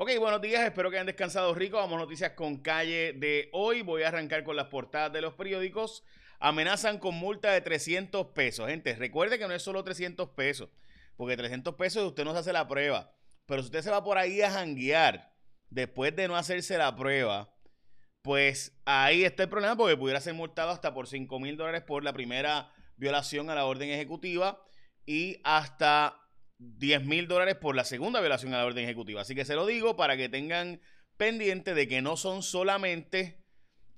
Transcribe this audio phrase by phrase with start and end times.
[0.00, 1.76] Ok, buenos días, espero que hayan descansado rico.
[1.76, 3.82] Vamos a noticias con calle de hoy.
[3.82, 6.04] Voy a arrancar con las portadas de los periódicos.
[6.38, 8.68] Amenazan con multa de 300 pesos.
[8.68, 10.68] Gente, recuerde que no es solo 300 pesos,
[11.16, 13.12] porque 300 pesos usted no se hace la prueba.
[13.46, 15.32] Pero si usted se va por ahí a janguear
[15.68, 17.52] después de no hacerse la prueba,
[18.22, 22.04] pues ahí está el problema, porque pudiera ser multado hasta por 5 mil dólares por
[22.04, 24.62] la primera violación a la orden ejecutiva
[25.06, 26.27] y hasta
[26.58, 29.20] 10 mil dólares por la segunda violación a la orden ejecutiva.
[29.20, 30.80] Así que se lo digo para que tengan
[31.16, 33.44] pendiente de que no son solamente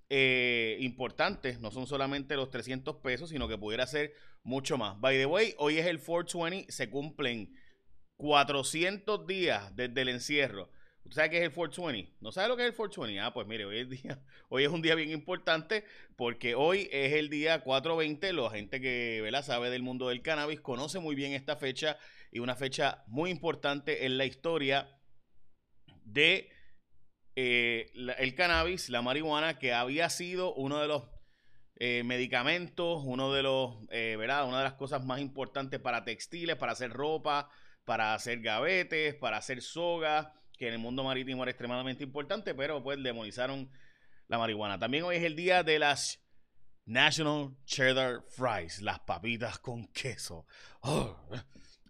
[0.08, 5.00] eh, importantes, no son solamente los 300 pesos, sino que pudiera ser mucho más.
[5.00, 7.54] By the way, hoy es el 420, se cumplen
[8.16, 10.70] 400 días desde el encierro.
[11.04, 12.12] ¿Usted sabe qué es el 420?
[12.20, 13.20] ¿No sabe lo que es el 420?
[13.20, 15.84] Ah, pues mire, hoy es, día, hoy es un día bien importante
[16.16, 18.32] porque hoy es el día 420.
[18.32, 19.44] La gente que ¿verdad?
[19.44, 21.98] sabe del mundo del cannabis conoce muy bien esta fecha
[22.30, 25.00] y una fecha muy importante en la historia
[26.04, 26.50] de
[27.36, 31.04] eh, el cannabis, la marihuana, que había sido uno de los
[31.76, 34.46] eh, medicamentos, uno de los, eh, ¿verdad?
[34.46, 37.48] Una de las cosas más importantes para textiles, para hacer ropa,
[37.84, 40.28] para hacer gavetes, para hacer sogas,
[40.58, 43.70] que en el mundo marítimo era extremadamente importante, pero pues demonizaron
[44.28, 44.78] la marihuana.
[44.78, 46.22] También hoy es el día de las
[46.84, 50.46] National Cheddar Fries, las papitas con queso.
[50.82, 51.16] Oh,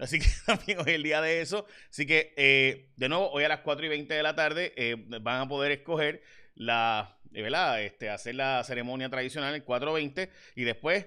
[0.00, 1.66] Así que también hoy es el día de eso.
[1.90, 4.96] Así que, eh, de nuevo, hoy a las 4 y 20 de la tarde eh,
[4.98, 6.22] van a poder escoger
[6.54, 7.82] la, eh, ¿verdad?
[7.82, 11.06] Este, hacer la ceremonia tradicional, el 4.20, y después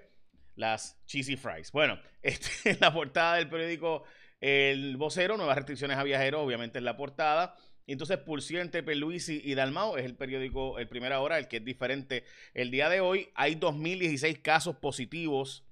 [0.56, 1.72] las cheesy fries.
[1.72, 4.04] Bueno, esta es la portada del periódico
[4.40, 7.56] El Vocero, nuevas restricciones a viajeros, obviamente es la portada.
[7.86, 11.66] Entonces, Pulsión entre Perluisi y Dalmau es el periódico El Primera Hora, el que es
[11.66, 12.24] diferente.
[12.54, 15.66] El día de hoy hay 2.016 casos positivos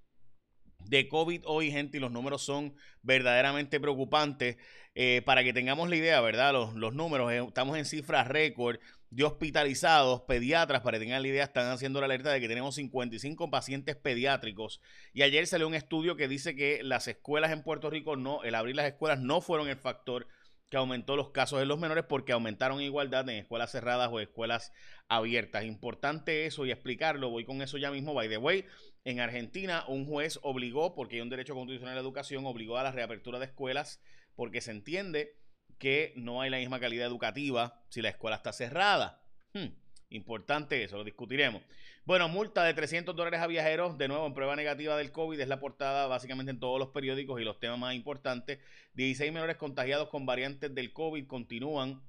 [0.88, 4.58] de COVID hoy, gente, y los números son verdaderamente preocupantes.
[4.94, 6.52] Eh, para que tengamos la idea, ¿verdad?
[6.52, 8.78] Los, los números, eh, estamos en cifras récord
[9.10, 12.76] de hospitalizados, pediatras, para que tengan la idea, están haciendo la alerta de que tenemos
[12.76, 14.82] 55 pacientes pediátricos.
[15.14, 18.56] Y ayer salió un estudio que dice que las escuelas en Puerto Rico, no, el
[18.56, 20.28] abrir las escuelas no fueron el factor
[20.72, 24.72] que aumentó los casos en los menores porque aumentaron igualdad en escuelas cerradas o escuelas
[25.10, 25.66] abiertas.
[25.66, 27.30] Importante eso y explicarlo.
[27.30, 28.14] Voy con eso ya mismo.
[28.14, 28.66] By the way,
[29.04, 32.84] en Argentina un juez obligó, porque hay un derecho constitucional a la educación, obligó a
[32.84, 34.02] la reapertura de escuelas
[34.38, 35.36] porque se entiende
[35.78, 39.22] que no hay la misma calidad educativa si la escuela está cerrada.
[39.54, 39.76] Hmm,
[40.12, 41.62] importante eso, lo discutiremos.
[42.06, 45.48] Bueno, multa de 300 dólares a viajeros, de nuevo en prueba negativa del COVID, es
[45.48, 48.60] la portada básicamente en todos los periódicos y los temas más importantes.
[48.94, 52.02] 16 menores contagiados con variantes del COVID continúan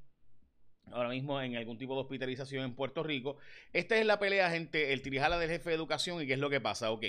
[0.91, 3.37] ahora mismo en algún tipo de hospitalización en Puerto Rico.
[3.73, 6.51] Esta es la pelea, gente, el tirijala del jefe de educación y qué es lo
[6.51, 6.91] que pasa.
[6.91, 7.05] Ok,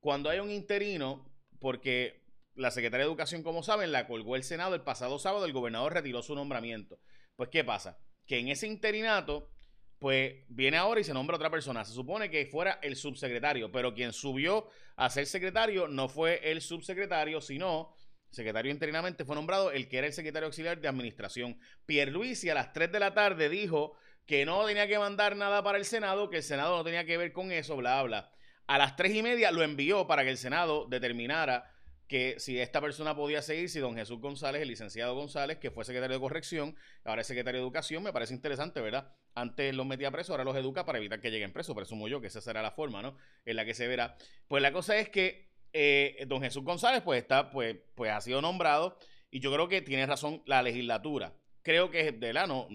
[0.00, 1.30] cuando hay un interino,
[1.60, 2.24] porque
[2.54, 5.94] la Secretaría de Educación, como saben, la colgó el Senado el pasado sábado, el gobernador
[5.94, 6.98] retiró su nombramiento.
[7.36, 7.98] Pues, ¿qué pasa?
[8.26, 9.50] Que en ese interinato
[9.98, 11.84] pues viene ahora y se nombra otra persona.
[11.84, 16.60] Se supone que fuera el subsecretario, pero quien subió a ser secretario no fue el
[16.60, 17.94] subsecretario, sino
[18.30, 21.58] secretario interinamente fue nombrado el que era el secretario auxiliar de administración.
[21.86, 23.96] Pierluisi a las 3 de la tarde dijo
[24.26, 27.16] que no tenía que mandar nada para el Senado, que el Senado no tenía que
[27.16, 28.30] ver con eso, bla, bla.
[28.66, 31.70] A las 3 y media lo envió para que el Senado determinara
[32.14, 35.84] que si esta persona podía seguir, si don Jesús González, el licenciado González, que fue
[35.84, 39.10] secretario de corrección, ahora es secretario de educación, me parece interesante, ¿verdad?
[39.34, 42.28] Antes los metía presos, ahora los educa para evitar que lleguen presos, presumo yo que
[42.28, 43.16] esa será la forma, ¿no?
[43.44, 44.14] En la que se verá.
[44.46, 48.40] Pues la cosa es que eh, don Jesús González, pues está, pues, pues ha sido
[48.40, 48.96] nombrado
[49.32, 51.32] y yo creo que tiene razón la legislatura.
[51.62, 52.68] Creo que, de la no,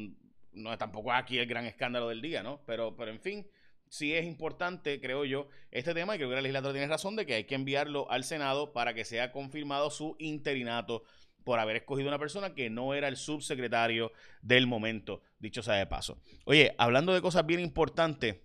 [0.51, 2.61] no tampoco aquí el gran escándalo del día, ¿no?
[2.65, 3.47] Pero, pero en fin,
[3.89, 7.25] sí es importante, creo yo, este tema y creo que la legislatura tiene razón de
[7.25, 11.03] que hay que enviarlo al Senado para que sea confirmado su interinato
[11.43, 14.11] por haber escogido una persona que no era el subsecretario
[14.41, 16.21] del momento, dicho sea de paso.
[16.45, 18.37] Oye, hablando de cosas bien importantes,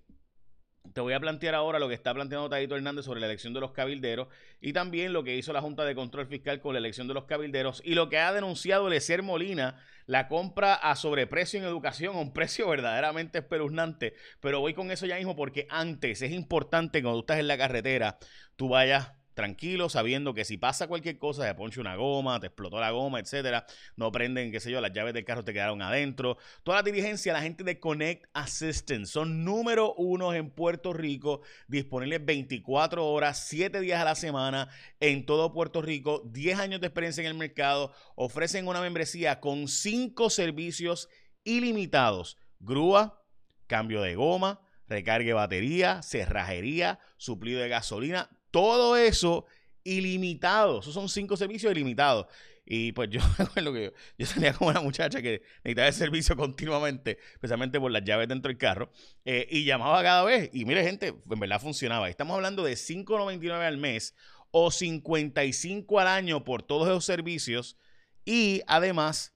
[0.92, 3.60] te voy a plantear ahora lo que está planteando Tadito Hernández sobre la elección de
[3.60, 4.28] los cabilderos
[4.60, 7.24] y también lo que hizo la Junta de Control Fiscal con la elección de los
[7.24, 12.20] cabilderos y lo que ha denunciado Lecer Molina, la compra a sobreprecio en educación, a
[12.20, 14.14] un precio verdaderamente espeluznante.
[14.40, 18.18] Pero voy con eso ya mismo porque antes es importante cuando estás en la carretera,
[18.56, 22.80] tú vayas tranquilo, sabiendo que si pasa cualquier cosa, se ponche una goma, te explotó
[22.80, 23.66] la goma, etcétera,
[23.96, 26.38] no prenden, qué sé yo, las llaves del carro te quedaron adentro.
[26.62, 32.24] Toda la diligencia, la gente de Connect Assistance son número uno en Puerto Rico, disponibles
[32.24, 34.68] 24 horas, 7 días a la semana
[35.00, 39.68] en todo Puerto Rico, 10 años de experiencia en el mercado, ofrecen una membresía con
[39.68, 41.08] 5 servicios
[41.42, 43.22] ilimitados: grúa,
[43.66, 49.46] cambio de goma, recargue batería, cerrajería, suplido de gasolina, todo eso
[49.82, 50.78] ilimitado.
[50.78, 52.28] Esos son cinco servicios ilimitados.
[52.64, 57.18] Y pues yo recuerdo que yo, salía con una muchacha que necesitaba el servicio continuamente,
[57.32, 58.92] especialmente por las llaves dentro del carro,
[59.24, 60.50] eh, y llamaba cada vez.
[60.52, 62.08] Y mire, gente, en verdad funcionaba.
[62.08, 64.14] Estamos hablando de 5.99 al mes
[64.52, 67.76] o 55 al año por todos esos servicios.
[68.24, 69.34] Y además,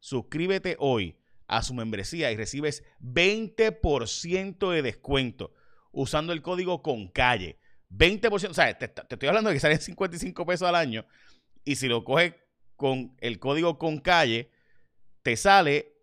[0.00, 5.52] suscríbete hoy a su membresía y recibes 20% de descuento
[5.92, 7.58] usando el código con calle.
[7.90, 11.04] 20%, o sea, te, estoy hablando de que salen 55 pesos al año
[11.64, 12.34] y si lo coges
[12.76, 14.50] con el código con calle,
[15.22, 15.96] te sale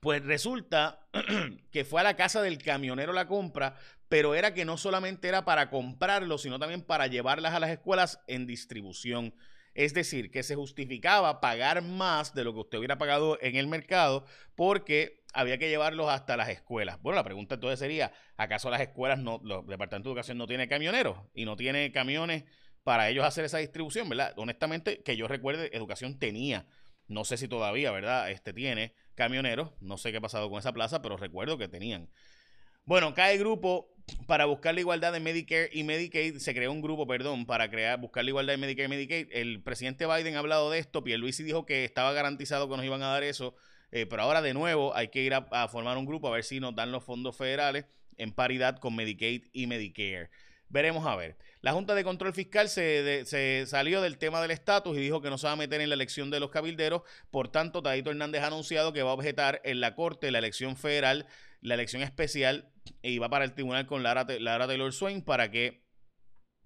[0.00, 1.08] pues resulta
[1.72, 3.76] que fue a la casa del camionero la compra,
[4.10, 8.20] pero era que no solamente era para comprarlo, sino también para llevarlas a las escuelas
[8.26, 9.34] en distribución.
[9.78, 13.68] Es decir, que se justificaba pagar más de lo que usted hubiera pagado en el
[13.68, 14.24] mercado
[14.56, 17.00] porque había que llevarlos hasta las escuelas.
[17.00, 20.66] Bueno, la pregunta entonces sería, ¿acaso las escuelas, no, los departamentos de educación no tiene
[20.66, 22.42] camioneros y no tiene camiones
[22.82, 24.34] para ellos hacer esa distribución, ¿verdad?
[24.36, 26.66] Honestamente, que yo recuerde, Educación tenía,
[27.06, 28.32] no sé si todavía, ¿verdad?
[28.32, 32.10] Este tiene camioneros, no sé qué ha pasado con esa plaza, pero recuerdo que tenían.
[32.88, 33.94] Bueno, el grupo
[34.26, 36.38] para buscar la igualdad de Medicare y Medicaid.
[36.38, 39.28] Se creó un grupo, perdón, para crear, buscar la igualdad de Medicare y Medicaid.
[39.30, 41.04] El presidente Biden ha hablado de esto.
[41.04, 43.54] Pierluisi dijo que estaba garantizado que nos iban a dar eso.
[43.92, 46.60] Eh, pero ahora de nuevo hay que ir a formar un grupo a ver si
[46.60, 47.84] nos dan los fondos federales
[48.16, 50.30] en paridad con Medicaid y Medicare.
[50.70, 51.36] Veremos a ver.
[51.60, 55.38] La Junta de Control Fiscal se, salió del tema del estatus y dijo que no
[55.38, 57.02] se va a meter en la elección de los cabilderos.
[57.30, 60.76] Por tanto, Tadito Hernández ha anunciado que va a objetar en la Corte la elección
[60.76, 61.26] federal,
[61.62, 62.70] la elección especial,
[63.02, 65.84] y va para el tribunal con Lara, Lara Taylor Swain para que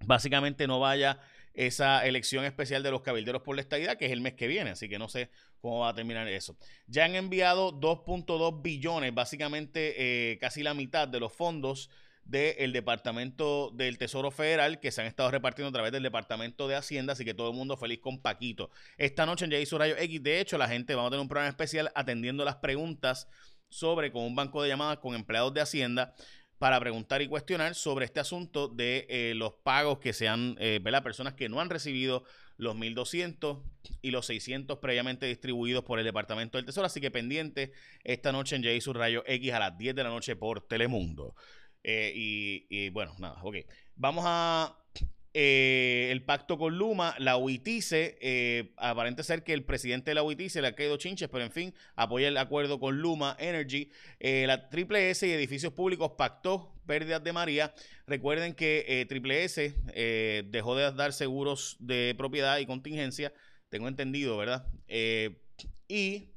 [0.05, 1.21] básicamente no vaya
[1.55, 4.71] esa elección especial de los cabilderos por la estadidad, que es el mes que viene,
[4.71, 6.57] así que no sé cómo va a terminar eso.
[6.87, 11.91] Ya han enviado 2.2 billones, básicamente eh, casi la mitad de los fondos
[12.33, 16.77] del Departamento del Tesoro Federal que se han estado repartiendo a través del Departamento de
[16.77, 18.71] Hacienda, así que todo el mundo feliz con Paquito.
[18.97, 21.51] Esta noche en hizo Rayo X, de hecho, la gente va a tener un programa
[21.51, 23.29] especial atendiendo las preguntas
[23.69, 26.15] sobre con un banco de llamadas con empleados de Hacienda
[26.57, 31.03] para preguntar y cuestionar sobre este asunto de eh, los pagos que sean, eh, ¿verdad?
[31.03, 32.25] Personas que no han recibido
[32.57, 33.63] los 1.200
[34.01, 36.87] y los 600 previamente distribuidos por el Departamento del Tesoro.
[36.87, 37.73] Así que pendiente
[38.05, 41.35] esta noche en Jay Rayo X a las 10 de la noche por Telemundo.
[41.85, 43.57] Eh, y, bueno, nada, ok.
[43.97, 44.79] Vamos a
[45.35, 50.23] eh, el pacto con Luma, la UITICE, eh, aparente ser que el presidente de la
[50.23, 53.91] UITICE le ha caído chinches, pero en fin, apoya el acuerdo con Luma Energy.
[54.21, 57.75] la Triple S y Edificios Públicos pactó pérdidas de María.
[58.07, 59.75] Recuerden que Triple S
[60.51, 63.33] dejó de dar seguros de propiedad y contingencia,
[63.71, 64.67] tengo entendido, ¿verdad?
[65.89, 66.32] y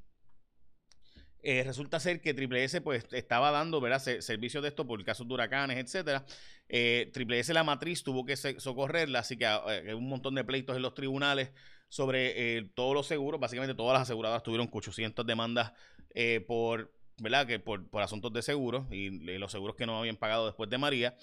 [1.47, 3.99] eh, resulta ser que Triple S pues estaba dando ¿verdad?
[3.99, 6.25] servicios de esto por casos de huracanes, etcétera.
[6.67, 10.43] Eh, Triple S la matriz tuvo que socorrerla, así que hay ah, un montón de
[10.43, 11.51] pleitos en los tribunales
[11.87, 13.39] sobre eh, todos los seguros.
[13.39, 15.71] Básicamente todas las aseguradoras tuvieron 800 demandas
[16.47, 17.45] por, ¿verdad?
[17.45, 21.15] Que por, asuntos de seguros y, los seguros que no habían pagado después de María.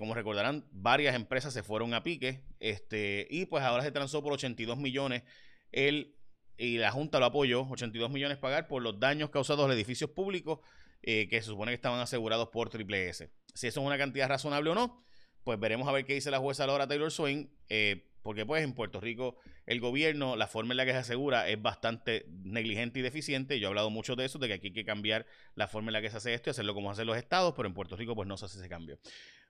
[0.00, 4.32] como recordarán, varias empresas se fueron a pique este, y pues ahora se transó por
[4.32, 5.22] 82 millones
[5.70, 6.16] el
[6.56, 10.60] y la Junta lo apoyó, 82 millones pagar por los daños causados a edificios públicos
[11.02, 13.30] eh, que se supone que estaban asegurados por Triple S.
[13.54, 15.04] Si eso es una cantidad razonable o no,
[15.44, 18.72] pues veremos a ver qué dice la jueza Laura Taylor Swain, eh, porque pues en
[18.72, 23.02] Puerto Rico el gobierno, la forma en la que se asegura es bastante negligente y
[23.02, 23.58] deficiente.
[23.58, 25.94] Yo he hablado mucho de eso, de que aquí hay que cambiar la forma en
[25.94, 28.14] la que se hace esto y hacerlo como hacen los estados, pero en Puerto Rico
[28.14, 28.98] pues no se hace ese cambio.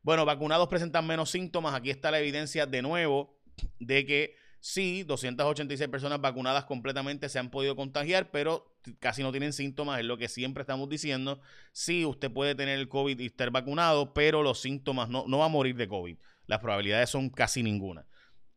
[0.02, 1.74] Bueno, vacunados presentan menos síntomas.
[1.74, 3.38] Aquí está la evidencia de nuevo
[3.78, 9.52] de que Sí, 286 personas vacunadas completamente se han podido contagiar, pero casi no tienen
[9.52, 11.40] síntomas, es lo que siempre estamos diciendo.
[11.72, 15.46] Sí, usted puede tener el COVID y estar vacunado, pero los síntomas no, no va
[15.46, 16.16] a morir de COVID.
[16.46, 18.06] Las probabilidades son casi ninguna.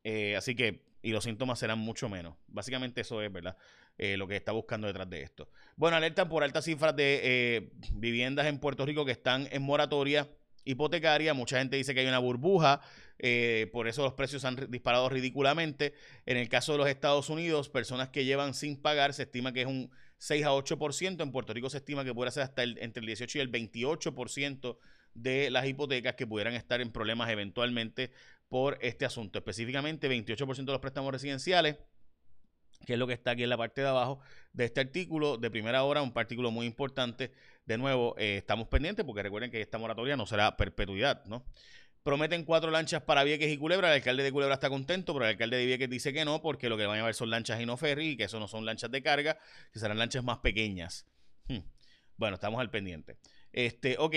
[0.04, 2.36] Eh, así que y los síntomas serán mucho menos.
[2.50, 3.58] Básicamente eso es, ¿verdad?
[3.98, 5.50] Eh, lo que está buscando detrás de esto.
[5.76, 10.30] Bueno, alertan por altas cifras de eh, viviendas en Puerto Rico que están en moratoria
[10.66, 11.34] hipotecaria.
[11.34, 12.82] Mucha gente dice que hay una burbuja,
[13.20, 15.94] eh, por eso los precios han disparado ridículamente.
[16.26, 19.62] En el caso de los Estados Unidos, personas que llevan sin pagar, se estima que
[19.62, 21.24] es un 6 a 8%.
[21.24, 24.78] En Puerto Rico se estima que puede ser hasta entre el 18 y el 28%
[25.14, 28.12] de las hipotecas que pudieran estar en problemas eventualmente
[28.50, 29.40] por este asunto.
[29.40, 31.78] Específicamente, 28% de los préstamos residenciales
[32.86, 34.20] que es lo que está aquí en la parte de abajo
[34.54, 37.32] de este artículo de primera hora, un artículo muy importante.
[37.66, 41.44] De nuevo, eh, estamos pendientes porque recuerden que esta moratoria no será perpetuidad, ¿no?
[42.04, 43.90] Prometen cuatro lanchas para Vieques y Culebra.
[43.90, 46.70] El alcalde de Culebra está contento, pero el alcalde de Vieques dice que no, porque
[46.70, 48.64] lo que van a ver son lanchas y no ferry, y que eso no son
[48.64, 49.40] lanchas de carga,
[49.74, 51.08] que serán lanchas más pequeñas.
[51.48, 51.62] Hmm.
[52.16, 53.18] Bueno, estamos al pendiente.
[53.52, 54.16] Este, ok.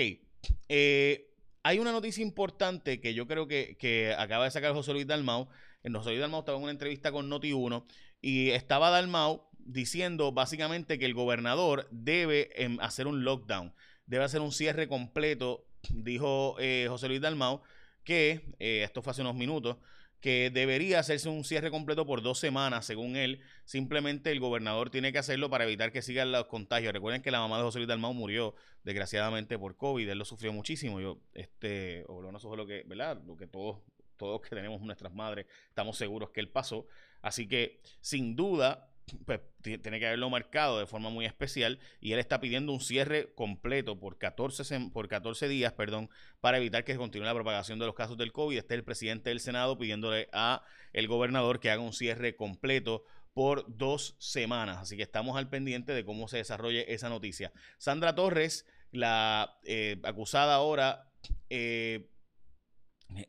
[0.69, 1.33] Eh,
[1.63, 5.49] hay una noticia importante que yo creo que, que acaba de sacar José Luis Dalmau.
[5.83, 7.83] José Luis Dalmau estaba en una entrevista con Noti1
[8.21, 13.73] y estaba Dalmau diciendo básicamente que el gobernador debe em, hacer un lockdown,
[14.05, 17.61] debe hacer un cierre completo, dijo eh, José Luis Dalmau,
[18.03, 19.77] que, eh, esto fue hace unos minutos,
[20.19, 23.41] que debería hacerse un cierre completo por dos semanas, según él.
[23.63, 26.91] Simplemente el gobernador tiene que hacerlo para evitar que sigan los contagios.
[26.91, 30.09] Recuerden que la mamá de José Luis Dalmau murió, desgraciadamente, por COVID.
[30.09, 30.99] Él lo sufrió muchísimo.
[30.99, 33.21] Yo, este, o lo no lo que, ¿verdad?
[33.25, 33.77] Lo que todos,
[34.19, 36.85] todos que tenemos nuestras madres, estamos seguros que él pasó.
[37.23, 38.89] Así que, sin duda,
[39.25, 43.33] pues tiene que haberlo marcado de forma muy especial y él está pidiendo un cierre
[43.33, 46.09] completo por 14, por 14 días perdón,
[46.41, 48.57] para evitar que continúe la propagación de los casos del COVID.
[48.57, 53.65] Está el presidente del Senado pidiéndole a el gobernador que haga un cierre completo por
[53.67, 54.77] dos semanas.
[54.77, 57.51] Así que estamos al pendiente de cómo se desarrolle esa noticia.
[57.77, 61.05] Sandra Torres, la eh, acusada ahora...
[61.49, 62.07] Eh,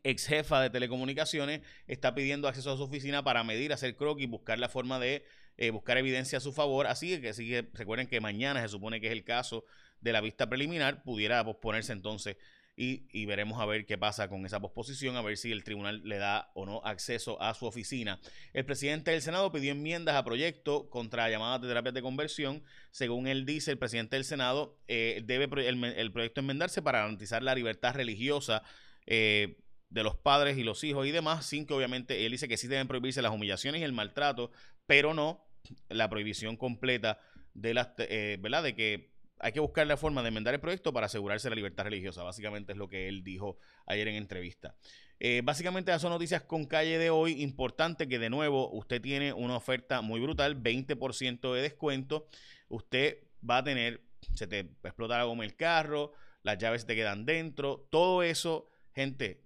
[0.03, 4.59] ex jefa de telecomunicaciones, está pidiendo acceso a su oficina para medir, hacer croquis, buscar
[4.59, 5.25] la forma de
[5.57, 6.87] eh, buscar evidencia a su favor.
[6.87, 9.65] Así que, así que recuerden que mañana se supone que es el caso
[9.99, 12.37] de la vista preliminar, pudiera posponerse entonces
[12.75, 16.17] y, veremos a ver qué pasa con esa posposición, a ver si el tribunal le
[16.17, 18.19] da o no acceso a su oficina.
[18.53, 22.63] El presidente del Senado pidió enmiendas a proyecto contra llamadas de terapias de conversión.
[22.89, 27.53] Según él dice, el presidente del Senado eh, debe el, proyecto enmendarse para garantizar la
[27.53, 28.63] libertad religiosa.
[29.05, 29.57] Eh,
[29.91, 32.67] de los padres y los hijos y demás, sin que obviamente él dice que sí
[32.67, 34.51] deben prohibirse las humillaciones y el maltrato,
[34.87, 35.45] pero no
[35.89, 37.19] la prohibición completa
[37.53, 38.63] de las, eh, ¿verdad?
[38.63, 41.83] De que hay que buscar la forma de enmendar el proyecto para asegurarse la libertad
[41.83, 42.23] religiosa.
[42.23, 44.75] Básicamente es lo que él dijo ayer en entrevista.
[45.19, 47.41] Eh, básicamente son noticias con calle de hoy.
[47.41, 52.27] Importante que de nuevo usted tiene una oferta muy brutal, 20% de descuento.
[52.69, 53.17] Usted
[53.47, 54.01] va a tener,
[54.33, 58.23] se te va a explotar algo en el carro, las llaves te quedan dentro, todo
[58.23, 59.41] eso, gente,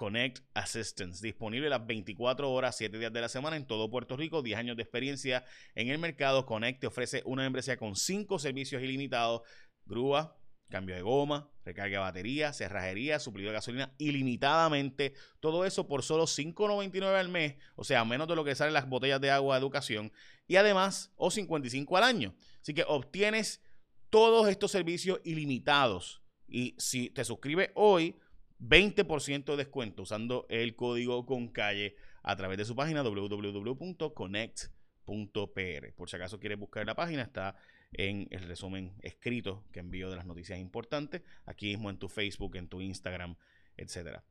[0.00, 4.40] Connect Assistance, disponible las 24 horas, 7 días de la semana en todo Puerto Rico,
[4.40, 6.46] 10 años de experiencia en el mercado.
[6.46, 9.42] Connect te ofrece una membresía con 5 servicios ilimitados,
[9.84, 10.38] grúa,
[10.70, 15.12] cambio de goma, recarga de batería, cerrajería, suplido de gasolina ilimitadamente.
[15.38, 18.88] Todo eso por solo $5.99 al mes, o sea, menos de lo que salen las
[18.88, 20.12] botellas de agua de educación.
[20.46, 22.34] Y además, o 55 al año.
[22.62, 23.62] Así que obtienes
[24.08, 26.22] todos estos servicios ilimitados.
[26.48, 28.16] Y si te suscribes hoy,
[28.60, 35.92] 20% de descuento usando el código con calle a través de su página www.connect.pr.
[35.94, 37.56] Por si acaso quieres buscar la página, está
[37.92, 42.56] en el resumen escrito que envío de las noticias importantes, aquí mismo en tu Facebook,
[42.56, 43.36] en tu Instagram,
[43.76, 44.24] etcétera.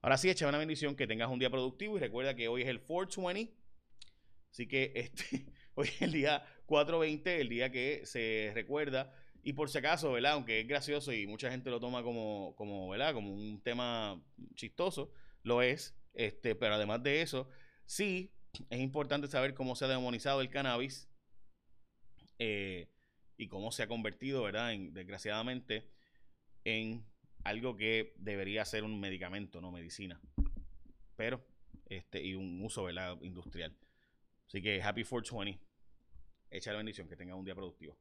[0.00, 2.68] Ahora sí, echa una bendición, que tengas un día productivo y recuerda que hoy es
[2.68, 3.54] el 420,
[4.50, 9.12] así que este, hoy es el día 420, el día que se recuerda
[9.48, 10.32] y por si acaso, ¿verdad?
[10.32, 13.14] Aunque es gracioso y mucha gente lo toma como, como ¿verdad?
[13.14, 14.22] Como un tema
[14.56, 15.10] chistoso,
[15.42, 15.96] lo es.
[16.12, 17.48] Este, pero además de eso,
[17.86, 18.30] sí
[18.68, 21.08] es importante saber cómo se ha demonizado el cannabis
[22.38, 22.90] eh,
[23.38, 24.74] y cómo se ha convertido, ¿verdad?
[24.74, 25.88] En, desgraciadamente,
[26.64, 27.06] en
[27.42, 30.20] algo que debería ser un medicamento, no medicina.
[31.16, 31.42] Pero,
[31.86, 33.16] este, y un uso, ¿verdad?
[33.22, 33.74] Industrial.
[34.46, 35.58] Así que happy 420.
[36.50, 37.98] Echa la bendición, que tenga un día productivo.